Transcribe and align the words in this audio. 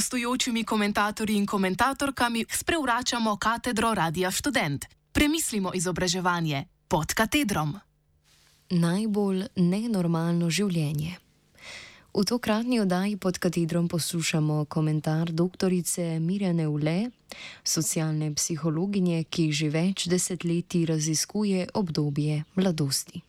gostujočimi 0.00 0.64
komentatorji 0.64 1.36
in 1.36 1.46
komentatorkami 1.46 2.44
sprevračamo 2.48 3.36
katedro 3.36 3.94
Radia 3.94 4.30
Student. 4.30 4.84
Premislimo 5.12 5.70
izobraževanje 5.74 6.64
pod 6.88 7.12
katedrom. 7.14 7.74
Najbolj 8.70 9.44
nenormalno 9.56 10.48
življenje. 10.50 11.18
V 12.16 12.24
tokratni 12.24 12.80
oddaji 12.80 13.18
pod 13.20 13.38
katedrom 13.38 13.92
poslušamo 13.92 14.64
komentar 14.64 15.28
dr. 15.36 15.68
Mirjane 16.20 16.68
Ule, 16.68 17.10
socialne 17.64 18.32
psihologinje, 18.34 19.24
ki 19.24 19.52
že 19.52 19.68
več 19.68 20.08
desetletij 20.08 20.86
raziskuje 20.88 21.66
obdobje 21.74 22.44
mladosti. 22.56 23.20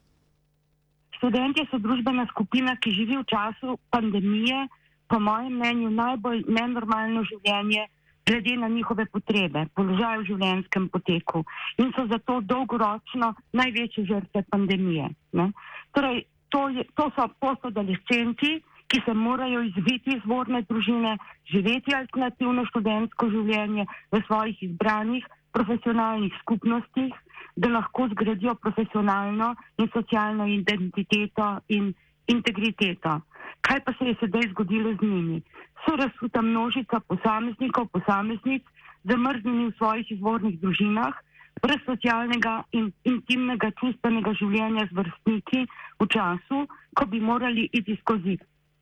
Študenti 1.20 1.68
so 1.68 1.84
družbena 1.84 2.32
skupina, 2.32 2.80
ki 2.80 2.96
živi 2.96 3.20
v 3.20 3.28
času 3.28 3.76
pandemije, 3.92 4.70
po 5.12 5.20
mojem 5.20 5.58
mnenju, 5.60 5.90
najbolj 5.92 6.46
nenormalno 6.48 7.26
življenje, 7.28 7.88
glede 8.26 8.58
na 8.58 8.68
njihove 8.72 9.06
potrebe, 9.12 9.66
položaj 9.76 10.22
v 10.22 10.28
življenjskem 10.30 10.88
poteku 10.94 11.42
in 11.84 11.90
so 11.96 12.06
zato 12.08 12.38
dolgoročno 12.48 13.34
največje 13.60 14.06
žrtve 14.08 14.44
pandemije. 14.54 15.10
Torej, 15.92 16.24
to, 16.54 16.68
je, 16.70 16.86
to 16.96 17.10
so 17.18 17.28
postadolescenti, 17.44 18.60
ki 18.92 19.02
se 19.06 19.14
morajo 19.16 19.64
izviti 19.64 20.18
izvorne 20.18 20.62
družine, 20.70 21.18
živeti 21.52 21.96
alternativno 21.96 22.66
študentsko 22.70 23.30
življenje 23.36 23.88
v 24.12 24.22
svojih 24.28 24.64
izbranih 24.68 25.28
profesionalnih 25.56 26.36
skupnostih, 26.44 27.12
da 27.56 27.72
lahko 27.72 28.08
zgradijo 28.14 28.56
profesionalno 28.64 29.56
in 29.80 29.92
socialno 29.96 30.48
identiteto 30.48 31.48
in 31.68 31.92
integriteto. 32.32 33.20
Kaj 33.62 33.80
pa 33.86 33.94
se 33.98 34.06
je 34.06 34.16
sedaj 34.20 34.50
zgodilo 34.52 34.94
z 35.00 35.02
njimi? 35.02 35.42
So 35.86 35.96
razsuta 35.96 36.42
množica 36.42 37.00
posameznikov, 37.00 37.88
posameznic, 37.94 38.64
zamrznjeni 39.04 39.68
v 39.70 39.76
svojih 39.78 40.12
izvornih 40.12 40.60
družinah, 40.62 41.14
brez 41.62 41.82
socialnega 41.86 42.62
in 42.78 42.92
intimnega 43.06 43.72
čustvenega 43.82 44.34
življenja 44.40 44.88
z 44.90 44.98
vrstniki 44.98 45.66
v 46.00 46.08
času, 46.08 46.66
ko 46.98 47.06
bi 47.06 47.20
morali 47.20 47.68
iti 47.72 47.98
skozi, 48.02 48.38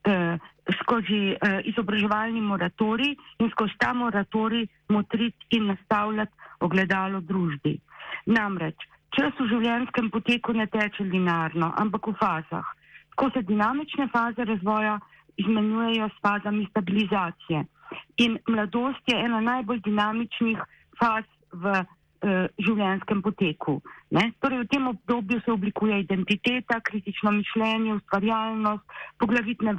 eh, 0.07 0.37
skozi 0.83 1.21
eh, 1.33 1.59
izobraževalni 1.71 2.41
moratorij 2.41 3.15
in 3.39 3.51
skozi 3.51 3.75
ta 3.79 3.93
moratorij 3.93 4.67
motriti 4.89 5.57
in 5.57 5.67
nastavljati 5.73 6.31
ogledalo 6.59 7.21
družbi. 7.21 7.79
Namreč, 8.25 8.87
čas 9.15 9.33
v 9.39 9.47
življenjskem 9.51 10.09
poteku 10.09 10.53
ne 10.53 10.67
teče 10.67 11.03
linearno, 11.03 11.73
ampak 11.75 12.07
v 12.07 12.15
fazah 12.19 12.75
ko 13.19 13.29
se 13.33 13.41
dinamične 13.41 14.07
faze 14.15 14.45
razvoja 14.45 14.99
izmenjujejo 15.37 16.09
s 16.09 16.21
fazami 16.25 16.67
stabilizacije. 16.69 17.63
In 18.17 18.37
mladost 18.47 19.03
je 19.11 19.19
ena 19.25 19.39
najbolj 19.41 19.81
dinamičnih 19.87 20.59
faz 20.99 21.25
v 21.51 21.71
uh, 21.71 22.45
življenjskem 22.65 23.21
poteku. 23.25 23.79
Ne? 24.15 24.23
Torej, 24.43 24.63
v 24.63 24.69
tem 24.73 24.87
obdobju 24.91 25.39
se 25.45 25.51
oblikuje 25.51 26.01
identiteta, 26.03 26.79
kritično 26.89 27.31
mišljenje, 27.39 27.95
ustvarjalnost, 27.99 28.99
poglavitne 29.19 29.75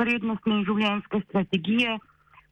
vrednostne 0.00 0.58
in 0.58 0.66
življenjske 0.68 1.22
strategije, 1.28 1.98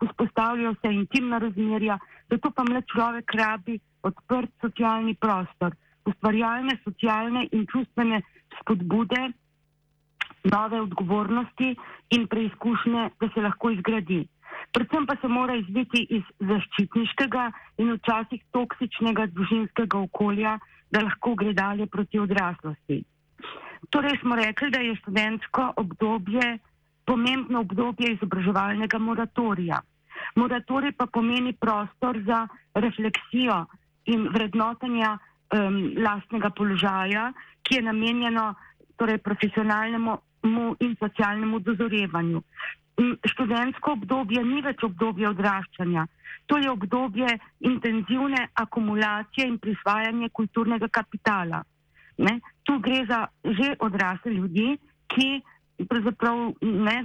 vzpostavljajo 0.04 0.76
se 0.80 0.94
intimna 0.94 1.40
razmerja, 1.42 1.98
zato 2.30 2.52
pa 2.54 2.64
mlad 2.68 2.86
človek 2.92 3.34
rabi 3.34 3.80
odprt 4.06 4.52
socialni 4.62 5.16
prostor, 5.18 5.74
ustvarjalne, 6.06 6.78
socialne 6.84 7.48
in 7.52 7.66
čustvene 7.72 8.22
spodbude 8.60 9.32
nove 10.52 10.80
odgovornosti 10.80 11.74
in 12.16 12.26
preizkušnje, 12.26 13.10
da 13.20 13.28
se 13.34 13.40
lahko 13.40 13.70
izgradi. 13.70 14.26
Predvsem 14.72 15.06
pa 15.06 15.16
se 15.20 15.28
mora 15.28 15.54
izviti 15.56 16.06
iz 16.10 16.24
zaščitniškega 16.38 17.44
in 17.82 17.92
včasih 17.96 18.42
toksičnega 18.52 19.26
družinskega 19.26 19.98
okolja, 19.98 20.58
da 20.90 21.04
lahko 21.04 21.34
gre 21.34 21.52
dalje 21.52 21.86
proti 21.86 22.18
odraslosti. 22.18 23.02
Torej 23.90 24.18
smo 24.20 24.36
rekli, 24.36 24.70
da 24.70 24.80
je 24.80 24.96
študentsko 24.96 25.72
obdobje 25.76 26.58
pomembno 27.08 27.60
obdobje 27.60 28.12
izobraževalnega 28.12 28.98
moratorija. 28.98 29.80
Moratorij 30.36 30.92
pa 30.92 31.06
pomeni 31.06 31.52
prostor 31.52 32.18
za 32.26 32.46
refleksijo 32.74 33.64
in 34.12 34.28
vrednotenja 34.34 35.14
um, 35.16 35.78
lastnega 36.04 36.50
položaja, 36.50 37.32
ki 37.62 37.78
je 37.78 37.82
namenjeno 37.82 38.54
torej, 38.96 39.18
profesionalnemu 39.18 40.18
in 40.80 40.96
socialnemu 41.00 41.58
dozorevanju. 41.60 42.42
Študentsko 43.30 43.92
obdobje 43.92 44.42
ni 44.44 44.62
več 44.62 44.82
obdobje 44.82 45.28
odraščanja, 45.28 46.06
to 46.46 46.58
je 46.58 46.70
obdobje 46.70 47.28
intenzivne 47.60 48.48
akumulacije 48.54 49.46
in 49.46 49.58
prisvajanja 49.58 50.28
kulturnega 50.32 50.88
kapitala. 50.88 51.62
Ne? 52.18 52.40
Tu 52.64 52.78
gre 52.82 53.04
za 53.06 53.26
že 53.44 53.76
odrasle 53.78 54.32
ljudi, 54.32 54.78
ki 55.06 55.28
pravzaprav 55.86 56.58
ne, 56.62 56.96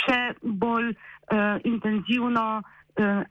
še 0.00 0.20
bolj 0.42 0.90
uh, 0.90 1.62
intenzivno 1.64 2.46
uh, 2.58 2.79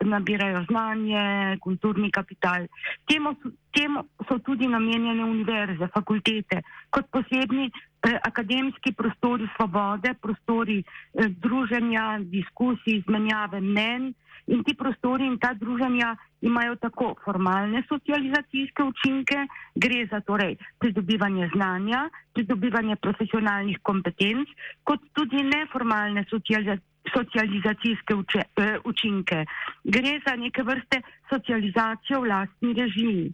nabirajo 0.06 0.64
znanje, 0.70 1.58
kulturni 1.62 2.12
kapital. 2.12 2.68
Temu, 3.08 3.36
temu 3.74 4.04
so 4.28 4.40
tudi 4.40 4.68
namenjene 4.68 5.24
univerze, 5.24 5.88
fakultete, 5.94 6.62
kot 6.90 7.10
posebni 7.12 7.70
eh, 7.70 8.18
akademski 8.24 8.94
prostori 8.94 9.50
svobode, 9.56 10.14
prostori 10.22 10.80
eh, 10.84 11.30
druženja, 11.30 12.20
diskusij, 12.24 13.00
izmenjave 13.02 13.62
mnen. 13.62 14.14
In 14.50 14.64
ti 14.66 14.74
prostori 14.74 15.28
in 15.30 15.38
ta 15.38 15.54
druženja 15.54 16.16
imajo 16.42 16.76
tako 16.82 17.14
formalne 17.24 17.84
socializacijske 17.88 18.84
učinke, 18.84 19.44
gre 19.76 20.08
za 20.12 20.22
torej 20.26 20.56
pridobivanje 20.80 21.50
znanja, 21.54 22.10
pridobivanje 22.34 22.96
profesionalnih 22.96 23.78
kompetenc, 23.84 24.50
kot 24.84 25.06
tudi 25.14 25.44
neformalne 25.44 26.26
socializacijske 26.30 26.89
socializacijske 27.16 28.16
uče, 28.16 28.42
uh, 28.58 28.66
učinke. 28.86 29.46
Gre 29.84 30.20
za 30.28 30.36
neke 30.36 30.64
vrste 30.64 31.02
socializacijo 31.30 32.22
v 32.22 32.32
lastni 32.34 32.74
režiji. 32.74 33.34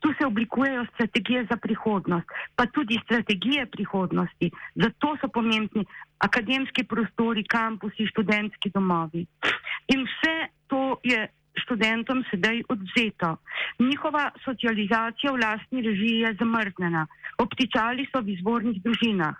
Tu 0.00 0.12
se 0.18 0.26
oblikujejo 0.26 0.84
strategije 0.94 1.46
za 1.50 1.56
prihodnost, 1.56 2.26
pa 2.56 2.66
tudi 2.66 3.00
strategije 3.04 3.66
prihodnosti. 3.66 4.50
Zato 4.74 5.16
so 5.20 5.28
pomembni 5.28 5.84
akademski 6.18 6.84
prostori, 6.84 7.44
kampusi, 7.44 8.06
študentski 8.06 8.70
domovi. 8.70 9.26
In 9.88 10.06
vse 10.06 10.36
to 10.66 11.00
je 11.02 11.28
študentom 11.62 12.24
sedaj 12.30 12.62
odvzeto. 12.68 13.36
Njihova 13.78 14.30
socializacija 14.44 15.32
v 15.32 15.42
lastni 15.42 15.82
režiji 15.82 16.20
je 16.20 16.36
zamrznjena. 16.40 17.06
Obtičali 17.38 18.06
so 18.12 18.22
v 18.22 18.34
izvornih 18.38 18.82
družinah. 18.82 19.36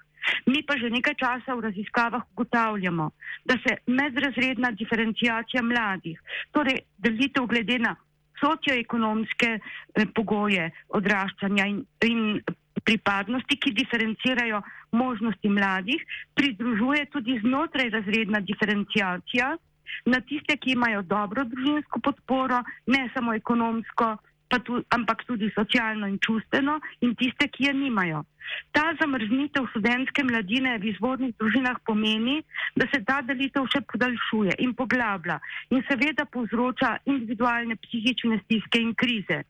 Mi 0.46 0.62
pa 0.66 0.76
že 0.78 0.90
nekaj 0.90 1.14
časa 1.14 1.54
v 1.54 1.64
raziskavah 1.68 2.22
ugotavljamo, 2.32 3.10
da 3.44 3.56
se 3.64 3.76
medrazredna 3.86 4.70
diferencijacija 4.70 5.62
mladih, 5.62 6.20
torej 6.52 6.80
delitev 6.98 7.46
glede 7.46 7.78
na 7.78 7.96
socioekonomske 8.40 9.50
eh, 9.58 10.06
pogoje 10.14 10.70
odraščanja 10.88 11.66
in, 11.66 11.82
in 12.06 12.40
pripadnosti, 12.84 13.58
ki 13.58 13.74
diferencirajo 13.76 14.62
možnosti 14.96 15.48
mladih, 15.48 16.04
pridružuje 16.34 17.06
tudi 17.12 17.40
znotraj 17.42 17.90
razredna 17.90 18.40
diferencijacija 18.40 19.56
na 20.06 20.20
tiste, 20.20 20.56
ki 20.56 20.72
imajo 20.76 21.02
dobro 21.02 21.44
družinsko 21.44 22.00
podporo, 22.04 22.62
ne 22.86 23.08
samo 23.14 23.34
ekonomsko, 23.34 24.16
tu, 24.56 24.80
ampak 24.96 25.24
tudi 25.28 25.50
socialno 25.52 26.08
in 26.08 26.16
čustveno, 26.24 26.78
in 27.04 27.14
tiste, 27.14 27.48
ki 27.52 27.68
je 27.68 27.74
nimajo. 27.74 28.24
Ta 28.72 28.94
zamrznitev 29.00 29.68
študentske 29.74 30.24
mladine 30.24 30.78
v 30.80 30.88
izvornih 30.94 31.34
družinah 31.36 31.76
pomeni, 31.84 32.40
da 32.76 32.88
se 32.88 33.02
ta 33.04 33.20
delitev 33.20 33.68
še 33.68 33.84
podaljšuje 33.92 34.56
in 34.64 34.72
poglablja 34.78 35.36
in 35.68 35.84
seveda 35.90 36.24
povzroča 36.24 36.96
individualne 37.04 37.76
psihične 37.76 38.40
stiske 38.46 38.80
in 38.80 38.96
krize. 38.96 39.42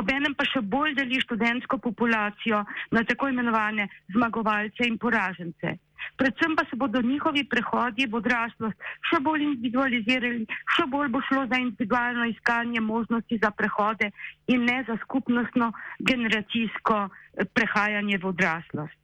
Obenem 0.00 0.34
pa 0.34 0.46
še 0.48 0.64
bolj 0.66 0.96
deli 0.96 1.20
študentsko 1.20 1.78
populacijo 1.84 2.64
na 2.96 3.04
tako 3.06 3.28
imenovane 3.30 3.86
zmagovalce 4.14 4.88
in 4.88 4.96
poražence. 4.98 5.76
Predvsem 6.20 6.56
pa 6.56 6.64
se 6.68 6.76
bodo 6.76 7.00
njihovi 7.02 7.46
prehodi 7.48 8.04
v 8.06 8.18
odraslost 8.20 8.76
še 9.08 9.20
bolj 9.24 9.46
individualizirali, 9.46 10.44
še 10.76 10.84
bolj 10.92 11.08
bo 11.14 11.22
šlo 11.28 11.46
za 11.48 11.60
individualno 11.62 12.26
iskanje 12.28 12.82
možnosti 12.84 13.38
za 13.40 13.50
prehode 13.56 14.10
in 14.52 14.66
ne 14.68 14.82
za 14.88 14.98
skupnostno 15.04 15.72
generacijsko 16.10 16.98
eh, 17.08 17.48
prehajanje 17.56 18.20
v 18.20 18.32
odraslost. 18.34 18.96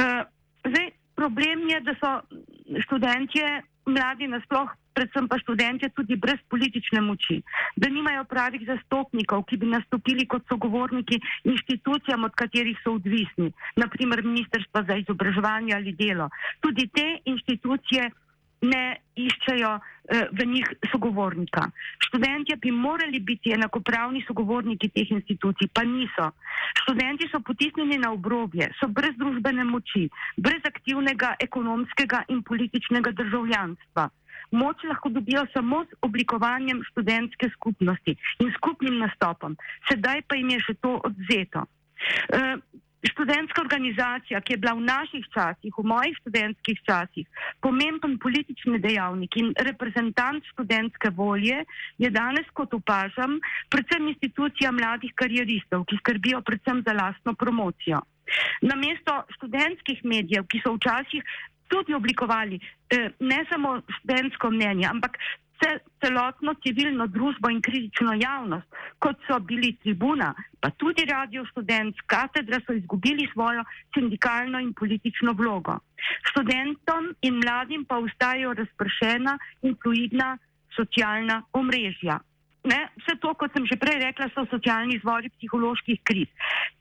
Uh, 0.00 0.24
zdaj, 0.66 0.90
problem 1.14 1.68
je, 1.70 1.80
da 1.86 1.94
so 2.00 2.12
študentje, 2.88 3.62
mladi 3.86 4.26
nasploh 4.32 4.70
predvsem 4.94 5.28
pa 5.28 5.38
študente, 5.38 5.90
tudi 5.96 6.16
brez 6.16 6.40
politične 6.48 7.00
moči, 7.00 7.42
da 7.76 7.88
nimajo 7.88 8.24
pravih 8.24 8.64
zastopnikov, 8.66 9.44
ki 9.48 9.56
bi 9.56 9.70
nastopili 9.72 10.26
kot 10.26 10.46
sogovorniki 10.48 11.20
inštitucijam, 11.44 12.24
od 12.24 12.34
katerih 12.34 12.78
so 12.84 12.96
odvisni, 12.98 13.52
naprimer 13.76 14.24
Ministrstva 14.24 14.84
za 14.88 14.96
izobraževanje 14.96 15.74
ali 15.74 15.92
delo. 15.92 16.28
Tudi 16.60 16.88
te 16.88 17.06
inštitucije 17.24 18.10
ne 18.62 18.82
iščejo 19.18 19.70
eh, 19.74 20.28
v 20.32 20.46
njih 20.46 20.68
sogovornika. 20.92 21.66
Študentje 22.06 22.56
bi 22.62 22.70
morali 22.70 23.20
biti 23.20 23.52
enakopravni 23.52 24.22
sogovorniki 24.26 24.88
teh 24.94 25.10
institucij, 25.10 25.68
pa 25.74 25.82
niso. 25.82 26.30
Študenti 26.82 27.28
so 27.32 27.40
potisnjeni 27.40 27.98
na 27.98 28.12
obrobje, 28.14 28.70
so 28.78 28.88
brez 28.88 29.18
družbene 29.18 29.64
moči, 29.64 30.08
brez 30.36 30.62
aktivnega 30.64 31.34
ekonomskega 31.42 32.24
in 32.28 32.42
političnega 32.42 33.12
državljanstva. 33.18 34.08
Moč 34.52 34.84
lahko 34.84 35.08
dobijo 35.08 35.46
samo 35.54 35.82
s 35.84 35.98
oblikovanjem 36.04 36.82
študentske 36.90 37.50
skupnosti 37.56 38.16
in 38.44 38.52
skupnim 38.56 38.98
nastopom. 39.00 39.56
Sedaj 39.90 40.22
pa 40.28 40.36
jim 40.36 40.52
je 40.54 40.60
še 40.68 40.74
to 40.84 40.98
odzeto. 41.08 41.66
Uh, 42.32 42.60
študentska 43.10 43.60
organizacija, 43.60 44.40
ki 44.40 44.54
je 44.54 44.60
bila 44.62 44.74
v 44.78 44.86
naših 44.86 45.24
časih, 45.34 45.74
v 45.74 45.84
mojih 45.86 46.14
študentskih 46.22 46.78
časih, 46.86 47.26
pomemben 47.60 48.18
politični 48.22 48.78
dejavnik 48.78 49.36
in 49.36 49.50
reprezentant 49.58 50.44
študentske 50.54 51.10
volje, 51.10 51.64
je 51.98 52.10
danes, 52.10 52.46
kot 52.54 52.74
opažam, 52.74 53.40
predvsem 53.74 54.06
institucija 54.14 54.70
mladih 54.70 55.10
karieristov, 55.18 55.84
ki 55.90 55.98
skrbijo 55.98 56.42
predvsem 56.46 56.82
za 56.86 56.94
lastno 56.94 57.34
promocijo. 57.34 58.02
Namesto 58.62 59.18
študentskih 59.36 60.04
medijev, 60.06 60.46
ki 60.46 60.62
so 60.62 60.76
včasih 60.78 61.26
tudi 61.72 61.96
oblikovali 61.96 62.60
eh, 62.60 63.08
ne 63.20 63.40
samo 63.50 63.78
študentsko 63.98 64.50
mnenje, 64.52 64.86
ampak 64.90 65.16
celotno 66.02 66.54
civilno 66.62 67.06
družbo 67.06 67.50
in 67.50 67.60
kritično 67.62 68.14
javnost, 68.18 68.66
kot 68.98 69.18
so 69.28 69.38
bili 69.40 69.72
tribuna, 69.82 70.32
pa 70.60 70.70
tudi 70.70 71.04
radio 71.08 71.44
študent, 71.50 72.02
katedra 72.06 72.60
so 72.66 72.74
izgubili 72.74 73.28
svojo 73.32 73.64
sindikalno 73.94 74.60
in 74.60 74.72
politično 74.74 75.34
vlogo. 75.38 75.78
Študentom 76.30 77.12
in 77.22 77.38
mladim 77.44 77.84
pa 77.84 77.98
ustajajo 77.98 78.54
razpršena 78.58 79.38
in 79.62 79.76
fluidna 79.82 80.36
socialna 80.76 81.42
omrežja. 81.52 82.18
Ne, 82.64 82.78
vse 82.98 83.16
to, 83.22 83.34
kot 83.34 83.54
sem 83.54 83.66
že 83.66 83.78
prej 83.78 83.98
rekla, 84.02 84.28
so 84.34 84.46
socialni 84.50 84.96
izvori 84.96 85.30
psiholoških 85.38 86.02
kriz. 86.06 86.30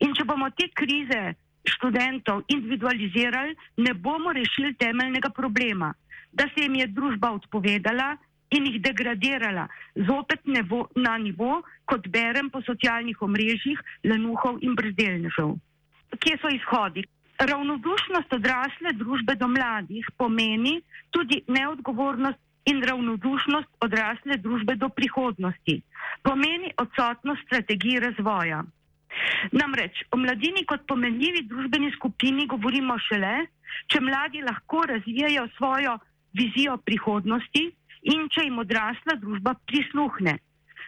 In 0.05 0.13
če 0.17 0.25
bomo 0.29 0.49
te 0.57 0.69
krize 0.73 1.33
študentov 1.67 2.43
individualizirali, 2.47 3.55
ne 3.77 3.93
bomo 3.93 4.33
rešili 4.33 4.73
temeljnega 4.73 5.29
problema, 5.29 5.93
da 6.31 6.47
se 6.53 6.63
jim 6.63 6.75
je 6.75 6.87
družba 6.87 7.31
odpovedala 7.31 8.17
in 8.51 8.65
jih 8.67 8.81
degradirala 8.81 9.67
zopet 9.95 10.45
nevo, 10.45 10.87
na 10.95 11.17
nivo, 11.17 11.61
kot 11.85 12.07
berem 12.07 12.49
po 12.49 12.61
socialnih 12.61 13.21
omrežjih, 13.21 13.79
lenuhov 14.03 14.59
in 14.61 14.75
brezdelnežev. 14.75 15.55
Kje 16.19 16.37
so 16.41 16.51
izhodi? 16.51 17.05
Ravnodušnost 17.41 18.33
odrasle 18.33 18.91
družbe 18.93 19.35
do 19.35 19.47
mladih 19.47 20.05
pomeni 20.17 20.81
tudi 21.09 21.41
neodgovornost 21.47 22.37
in 22.69 22.83
ravnodušnost 22.85 23.69
odrasle 23.81 24.37
družbe 24.37 24.75
do 24.75 24.89
prihodnosti. 24.89 25.81
Pomeni 26.21 26.69
odsotnost 26.77 27.41
strategije 27.47 27.99
razvoja. 27.99 28.61
Namreč 29.51 30.03
o 30.11 30.17
mladini 30.17 30.65
kot 30.69 30.85
pomenljivi 30.87 31.45
družbeni 31.49 31.91
skupini 31.95 32.47
govorimo 32.47 32.97
šele, 33.09 33.35
če 33.91 34.01
mladi 34.03 34.41
lahko 34.45 34.85
razvijajo 34.93 35.47
svojo 35.57 35.97
vizijo 36.37 36.77
prihodnosti, 36.85 37.69
in 38.01 38.27
če 38.33 38.47
jim 38.47 38.59
odrasla 38.63 39.17
družba 39.21 39.53
prisluhne. 39.69 40.37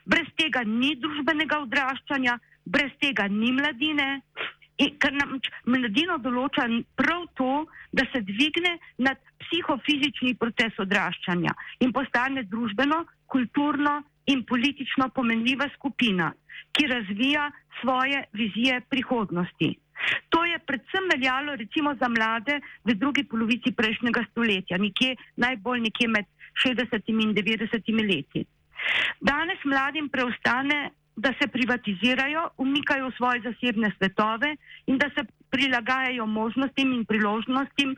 Brez 0.10 0.28
tega 0.40 0.64
ni 0.68 0.96
družbenega 1.00 1.62
odraščanja, 1.68 2.38
brez 2.66 2.92
tega 3.02 3.28
ni 3.32 3.52
mladine, 3.56 4.08
in, 4.82 4.96
ker 5.00 5.14
nam 5.16 5.38
mladino 5.70 6.18
določa 6.24 6.66
prav 6.98 7.28
to, 7.38 7.52
da 7.94 8.06
se 8.12 8.24
dvigne 8.26 8.78
nad 9.06 9.22
psihofizični 9.44 10.34
proces 10.42 10.80
odraščanja 10.82 11.54
in 11.86 11.94
postane 11.94 12.44
družbeno, 12.50 13.04
kulturno 13.30 14.02
in 14.26 14.44
politično 14.46 15.10
pomenljiva 15.10 15.70
skupina, 15.76 16.34
ki 16.72 16.88
razvija 16.88 17.52
svoje 17.82 18.24
vizije 18.34 18.82
prihodnosti. 18.90 19.76
To 20.30 20.46
je 20.46 20.60
predvsem 20.60 21.06
veljalo 21.14 21.56
recimo 21.56 21.96
za 22.02 22.08
mlade 22.10 22.60
v 22.84 22.96
drugi 22.96 23.24
polovici 23.24 23.72
prejšnjega 23.72 24.26
stoletja, 24.32 24.78
nekje 24.78 25.16
najbolj 25.36 25.80
nekje 25.80 26.08
med 26.08 26.26
60 26.66 27.14
in 27.14 27.34
90 27.36 27.94
leti. 28.10 28.46
Danes 29.22 29.60
mladim 29.64 30.10
preostane, 30.10 30.92
da 31.16 31.30
se 31.42 31.48
privatizirajo, 31.48 32.50
umikajo 32.58 33.10
v 33.10 33.16
svoje 33.18 33.42
zasebne 33.42 33.92
svetove 33.98 34.56
in 34.88 34.98
da 34.98 35.10
se 35.16 35.26
prilagajajo 35.50 36.26
možnostim 36.26 36.94
in 36.94 37.06
priložnostim, 37.06 37.96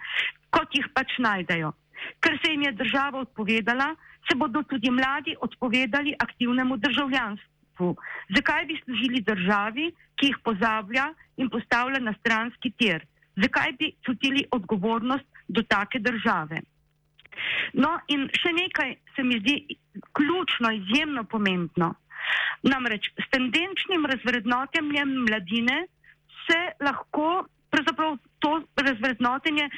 kot 0.49 0.75
jih 0.75 0.87
pač 0.93 1.15
najdejo. 1.19 1.71
Ker 2.25 2.37
se 2.41 2.51
jim 2.51 2.63
je 2.65 2.71
država 2.71 3.19
odpovedala, 3.19 3.91
se 4.27 4.35
bodo 4.35 4.63
tudi 4.63 4.89
mladi 4.91 5.35
odpovedali 5.47 6.15
aktivnemu 6.19 6.77
državljanstvu. 6.77 7.95
Zakaj 8.35 8.65
bi 8.65 8.79
služili 8.83 9.21
državi, 9.21 9.91
ki 10.17 10.31
jih 10.31 10.39
pozablja 10.43 11.11
in 11.37 11.49
postavlja 11.49 11.99
na 11.99 12.13
stranski 12.19 12.71
tir? 12.71 13.05
Zakaj 13.35 13.75
bi 13.79 13.91
čutili 14.05 14.45
odgovornost 14.51 15.27
do 15.47 15.61
take 15.61 15.99
države? 15.99 16.63
No, 17.73 17.91
in 18.07 18.29
še 18.41 18.53
nekaj 18.55 18.95
se 19.15 19.23
mi 19.23 19.39
zdi 19.43 19.55
ključno, 20.17 20.71
izjemno 20.71 21.23
pomembno. 21.23 21.93
Namreč 22.63 23.11
s 23.21 23.27
tendenčnim 23.33 24.07
razvrednotenjem 24.09 25.11
mladine 25.27 25.83
se 26.45 26.59
lahko, 26.81 27.45
pravzaprav 27.69 28.17
to 28.39 28.53
razvrednotenje, 28.87 29.69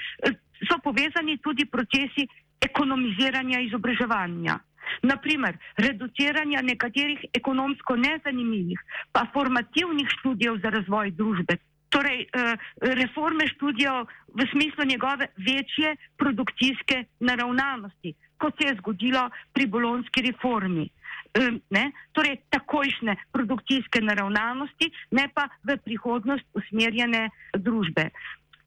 so 0.67 0.79
povezani 0.83 1.37
tudi 1.37 1.65
procesi 1.65 2.27
ekonomiziranja 2.61 3.59
izobraževanja. 3.67 4.59
Naprimer, 5.03 5.57
reduciranja 5.77 6.61
nekaterih 6.63 7.25
ekonomsko 7.33 7.95
nezanimivih, 7.95 8.79
pa 9.11 9.25
formativnih 9.33 10.07
študijev 10.19 10.61
za 10.63 10.71
razvoj 10.77 11.11
družbe, 11.11 11.57
torej 11.89 12.21
eh, 12.21 12.55
reforme 12.81 13.47
študijev 13.47 14.05
v 14.37 14.47
smislu 14.51 14.85
njegove 14.85 15.27
večje 15.37 15.95
produkcijske 16.17 17.03
naravnanosti, 17.19 18.13
kot 18.37 18.53
se 18.61 18.67
je 18.67 18.77
zgodilo 18.79 19.29
pri 19.53 19.65
bolonski 19.65 20.21
reformi. 20.21 20.89
Eh, 21.33 21.51
ne? 21.69 21.91
Torej, 22.11 22.37
takojšne 22.49 23.15
produkcijske 23.31 24.01
naravnanosti, 24.01 24.91
ne 25.11 25.29
pa 25.33 25.49
v 25.63 25.77
prihodnost 25.77 26.45
usmerjene 26.53 27.29
družbe. 27.53 28.09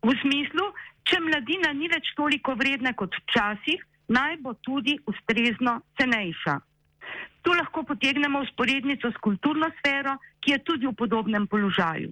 V 0.02 0.14
smislu, 0.23 0.64
če 1.04 1.21
mladina 1.21 1.73
ni 1.73 1.88
več 1.88 2.12
toliko 2.16 2.54
vredna 2.59 2.92
kot 2.95 3.14
včasih, 3.23 3.83
naj 4.11 4.37
bo 4.45 4.54
tudi 4.66 4.97
ustrezno 5.11 5.80
cenejša. 5.99 6.57
Tu 7.42 7.52
lahko 7.57 7.85
potegnemo 7.88 8.42
usporednico 8.45 9.11
s 9.11 9.21
kulturno 9.25 9.71
sfero, 9.78 10.16
ki 10.40 10.52
je 10.52 10.59
tudi 10.64 10.87
v 10.87 10.97
podobnem 10.97 11.47
položaju. 11.49 12.11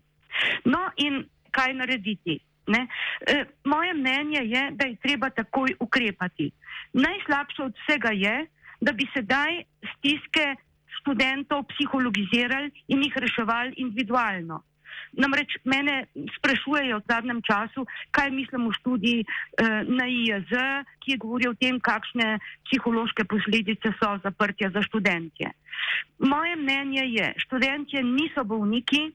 No, 0.65 0.81
in 0.97 1.25
kaj 1.53 1.75
narediti? 1.77 2.39
Ne? 2.69 2.87
E, 3.25 3.45
moje 3.65 3.95
mnenje 3.97 4.45
je, 4.45 4.63
da 4.77 4.87
je 4.89 5.01
treba 5.03 5.31
takoj 5.31 5.75
ukrepati. 5.81 6.51
Najslabše 6.93 7.63
od 7.65 7.77
vsega 7.83 8.13
je, 8.13 8.37
da 8.81 8.93
bi 8.93 9.09
sedaj 9.13 9.63
stiske 9.97 10.55
študentov 11.01 11.65
psihologizirali 11.73 12.71
in 12.89 13.03
jih 13.03 13.17
reševali 13.17 13.75
individualno. 13.77 14.63
Namreč 15.19 15.57
mene 15.65 16.07
sprašujejo 16.39 17.01
v 17.01 17.07
zadnjem 17.09 17.41
času, 17.43 17.87
kaj 18.11 18.31
mislim 18.31 18.69
o 18.69 18.73
študiji 18.73 19.25
eh, 19.25 19.85
na 19.89 20.07
IAZ, 20.07 20.53
ki 21.01 21.15
je 21.15 21.21
govoril 21.23 21.55
o 21.55 21.59
tem, 21.59 21.81
kakšne 21.81 22.39
psihološke 22.69 23.25
posledice 23.25 23.95
so 23.99 24.17
zaprtja 24.25 24.71
za 24.75 24.83
študentje. 24.83 25.53
Moje 26.19 26.57
mnenje 26.57 27.05
je, 27.15 27.27
študentje 27.47 28.03
niso 28.03 28.45
bolniki, 28.45 29.09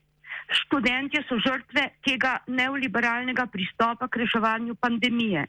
študentje 0.64 1.24
so 1.30 1.40
žrtve 1.40 1.90
tega 2.06 2.40
neoliberalnega 2.48 3.48
pristopa 3.52 4.08
k 4.08 4.24
reševanju 4.24 4.76
pandemije, 4.76 5.48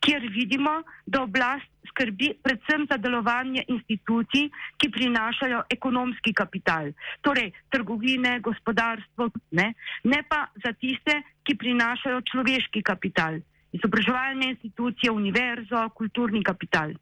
kjer 0.00 0.26
vidimo, 0.32 0.82
da 1.06 1.22
oblast 1.22 1.70
skrbi 1.88 2.34
predvsem 2.42 2.86
za 2.90 2.96
delovanje 2.96 3.64
institucij, 3.68 4.50
ki 4.76 4.90
prinašajo 4.90 5.62
ekonomski 5.70 6.32
kapital, 6.34 6.90
torej 7.20 7.52
trgovine, 7.70 8.40
gospodarstvo, 8.40 9.30
ne, 9.50 9.72
ne 10.04 10.22
pa 10.28 10.46
za 10.64 10.72
tiste, 10.72 11.22
ki 11.46 11.56
prinašajo 11.56 12.20
človeški 12.30 12.82
kapital, 12.82 13.38
izobraževalne 13.72 14.50
institucije, 14.54 15.10
univerzo, 15.10 15.88
kulturni 15.94 16.42
kapital. 16.42 16.92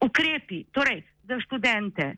Ukrepi, 0.00 0.64
torej 0.72 1.02
za 1.26 1.40
študente, 1.40 2.14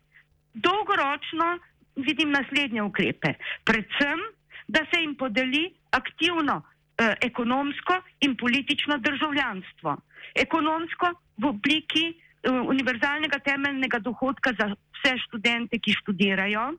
dolgoročno 0.55 1.59
vidim 1.97 2.31
naslednje 2.35 2.83
ukrepe. 2.83 3.35
Predvsem, 3.65 4.21
da 4.69 4.85
se 4.91 5.01
jim 5.01 5.15
podeli 5.17 5.71
aktivno 5.91 6.63
eh, 6.99 7.14
ekonomsko 7.21 8.00
in 8.21 8.37
politično 8.37 8.99
državljanstvo. 8.99 9.97
Ekonomsko 10.35 11.12
v 11.38 11.49
obliki 11.49 12.05
eh, 12.11 12.50
univerzalnega 12.50 13.38
temeljnega 13.38 13.99
dohodka 13.99 14.52
za 14.59 14.71
vse 14.73 15.17
študente, 15.26 15.78
ki 15.78 15.97
študirajo. 16.02 16.73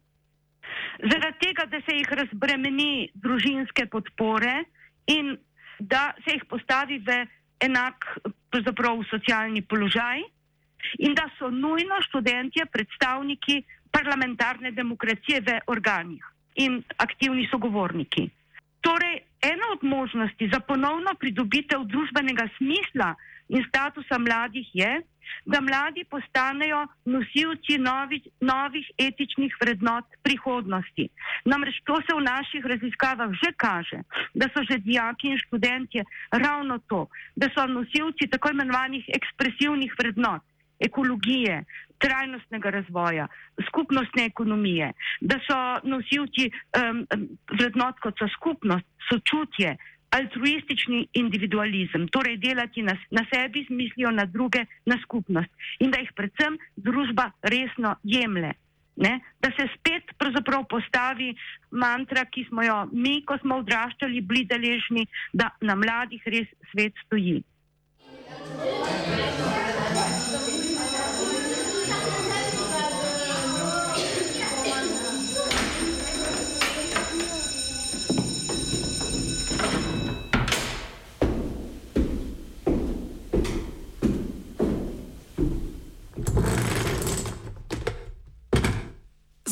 Zaradi 1.00 1.40
tega, 1.42 1.66
da 1.66 1.82
se 1.82 1.96
jih 1.96 2.12
razbremeni 2.12 3.10
družinske 3.16 3.88
podpore 3.90 4.64
in 5.08 5.38
da 5.80 6.14
se 6.26 6.36
jih 6.36 6.46
postavi 6.50 7.00
v 7.00 7.24
enak 7.64 8.06
socialni 9.10 9.62
položaj 9.62 10.22
in 11.00 11.14
da 11.16 11.30
so 11.38 11.50
nujno 11.50 12.02
študentje 12.08 12.66
predstavniki 12.66 13.64
parlamentarne 13.92 14.72
demokracije 14.72 15.42
v 15.42 15.60
organih 15.68 16.24
in 16.56 16.84
aktivni 16.98 17.48
sogovorniki. 17.52 18.30
Torej, 18.82 19.29
ena 19.42 19.66
od 19.76 19.84
možnosti 19.84 20.50
za 20.54 20.60
ponovno 20.60 21.16
pridobitev 21.20 21.84
družbenega 21.84 22.48
smisla 22.58 23.16
in 23.50 23.64
statusa 23.70 24.18
mladih 24.18 24.68
je, 24.74 25.02
da 25.46 25.62
mladi 25.62 26.04
postanejo 26.10 26.88
nosilci 27.06 27.78
novih, 27.78 28.28
novih 28.42 28.86
etičnih 28.98 29.56
vrednot 29.62 30.06
prihodnosti. 30.24 31.10
Namreč 31.46 31.82
to 31.86 32.00
se 32.02 32.16
v 32.18 32.24
naših 32.26 32.66
raziskavah 32.66 33.32
že 33.44 33.52
kaže, 33.58 34.02
da 34.34 34.50
so 34.54 34.64
že 34.70 34.78
dijaki 34.78 35.28
in 35.34 35.38
študentje 35.38 36.04
ravno 36.32 36.80
to, 36.88 37.08
da 37.36 37.50
so 37.54 37.68
nosilci 37.68 38.30
tako 38.32 38.52
imenovanih 38.52 39.06
ekspresivnih 39.20 39.94
vrednot, 40.00 40.42
ekologije, 40.80 41.64
trajnostnega 42.00 42.70
razvoja, 42.70 43.28
skupnostne 43.68 44.26
ekonomije, 44.26 44.92
da 45.22 45.40
so 45.44 45.60
nosilci 45.84 46.50
um, 46.50 47.06
vrednot 47.60 48.00
kot 48.04 48.20
so 48.20 48.28
skupnost, 48.38 48.88
sočutje, 49.10 49.76
altruistični 50.10 51.08
individualizem, 51.14 52.08
torej 52.08 52.38
delati 52.38 52.82
na, 52.82 52.96
na 53.12 53.26
sebi, 53.34 53.66
mislijo 53.70 54.12
na 54.12 54.26
druge, 54.26 54.66
na 54.86 54.98
skupnost 55.04 55.52
in 55.80 55.92
da 55.92 56.00
jih 56.02 56.12
predvsem 56.16 56.58
družba 56.76 57.32
resno 57.42 57.96
jemlje. 58.04 58.54
Ne? 59.00 59.20
Da 59.40 59.52
se 59.56 59.68
spet 59.78 60.04
postavi 60.70 61.36
mantra, 61.72 62.26
ki 62.26 62.46
smo 62.50 62.64
jo 62.64 62.80
mi, 62.92 63.22
ko 63.26 63.38
smo 63.38 63.62
odraščali, 63.64 64.22
bili 64.22 64.44
deležni, 64.46 65.06
da 65.34 65.54
na 65.62 65.76
mladih 65.76 66.26
res 66.26 66.50
svet 66.72 66.94
stoji. 67.06 67.40